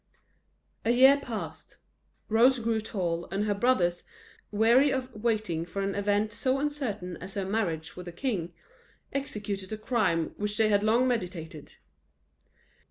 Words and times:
A 0.83 0.89
year 0.89 1.19
passed: 1.19 1.77
Rose 2.27 2.57
grew 2.57 2.79
tall, 2.81 3.25
and 3.29 3.43
her 3.45 3.53
brothers, 3.53 4.01
weary 4.49 4.89
of 4.91 5.13
waiting 5.13 5.63
for 5.63 5.83
an 5.83 5.93
event 5.93 6.33
so 6.33 6.57
uncertain 6.57 7.17
as 7.17 7.35
her 7.35 7.45
marriage 7.45 7.95
with 7.95 8.07
a 8.07 8.11
king, 8.11 8.51
executed 9.13 9.71
a 9.71 9.77
crime 9.77 10.29
which 10.37 10.57
they 10.57 10.69
had 10.69 10.81
long 10.81 11.07
meditated. 11.07 11.73